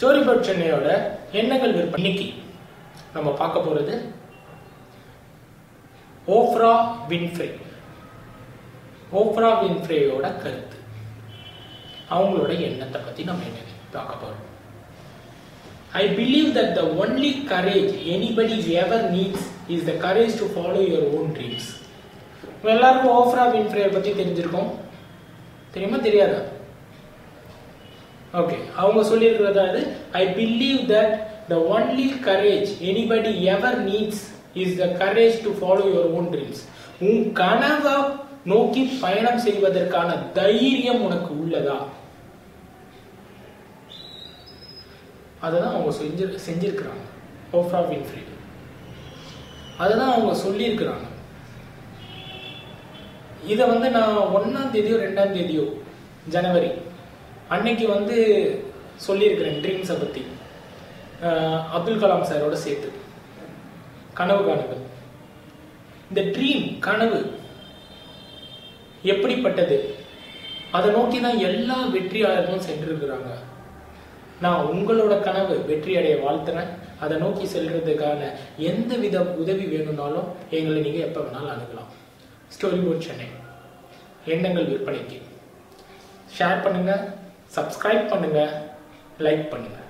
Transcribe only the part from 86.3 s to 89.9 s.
share பண்ணுங்கள் subscribe பண்ணுங்கள் like பண்ணுங்கள்